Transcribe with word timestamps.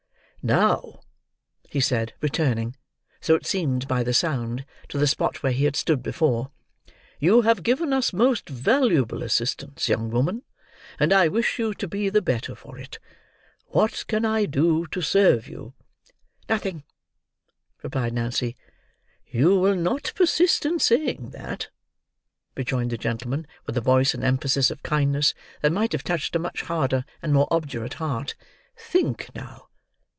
"Now," 0.43 1.01
he 1.69 1.79
said, 1.79 2.13
returning: 2.19 2.75
so 3.19 3.35
it 3.35 3.45
seemed 3.45 3.87
by 3.87 4.01
the 4.01 4.11
sound: 4.11 4.65
to 4.89 4.97
the 4.97 5.05
spot 5.05 5.43
where 5.43 5.51
he 5.51 5.65
had 5.65 5.75
stood 5.75 6.01
before, 6.01 6.49
"you 7.19 7.41
have 7.43 7.61
given 7.61 7.93
us 7.93 8.11
most 8.11 8.49
valuable 8.49 9.21
assistance, 9.21 9.87
young 9.87 10.09
woman, 10.09 10.41
and 10.99 11.13
I 11.13 11.27
wish 11.27 11.59
you 11.59 11.75
to 11.75 11.87
be 11.87 12.09
the 12.09 12.23
better 12.23 12.55
for 12.55 12.79
it. 12.79 12.97
What 13.67 14.03
can 14.07 14.25
I 14.25 14.45
do 14.47 14.87
to 14.87 14.99
serve 14.99 15.47
you?" 15.47 15.75
"Nothing," 16.49 16.85
replied 17.83 18.13
Nancy. 18.13 18.55
"You 19.27 19.59
will 19.59 19.75
not 19.75 20.11
persist 20.15 20.65
in 20.65 20.79
saying 20.79 21.29
that," 21.35 21.69
rejoined 22.57 22.89
the 22.89 22.97
gentleman, 22.97 23.45
with 23.67 23.77
a 23.77 23.81
voice 23.81 24.15
and 24.15 24.23
emphasis 24.23 24.71
of 24.71 24.81
kindness 24.81 25.35
that 25.61 25.71
might 25.71 25.91
have 25.91 26.03
touched 26.03 26.35
a 26.35 26.39
much 26.39 26.63
harder 26.63 27.05
and 27.21 27.31
more 27.31 27.47
obdurate 27.51 27.93
heart. 28.01 28.33
"Think 28.75 29.29
now. 29.35 29.67